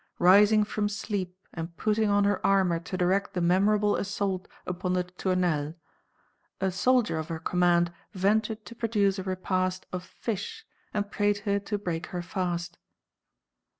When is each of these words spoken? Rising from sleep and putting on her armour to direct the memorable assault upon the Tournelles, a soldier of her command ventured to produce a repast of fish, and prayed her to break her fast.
Rising 0.17 0.63
from 0.63 0.89
sleep 0.89 1.37
and 1.53 1.77
putting 1.77 2.09
on 2.09 2.23
her 2.23 2.43
armour 2.43 2.79
to 2.79 2.97
direct 2.97 3.35
the 3.35 3.39
memorable 3.39 3.95
assault 3.97 4.47
upon 4.65 4.93
the 4.93 5.03
Tournelles, 5.03 5.75
a 6.59 6.71
soldier 6.71 7.19
of 7.19 7.27
her 7.27 7.37
command 7.37 7.93
ventured 8.13 8.65
to 8.65 8.73
produce 8.73 9.19
a 9.19 9.23
repast 9.23 9.85
of 9.93 10.03
fish, 10.03 10.65
and 10.91 11.11
prayed 11.11 11.41
her 11.45 11.59
to 11.59 11.77
break 11.77 12.07
her 12.07 12.23
fast. 12.23 12.79